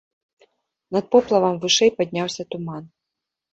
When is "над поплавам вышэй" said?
0.97-1.93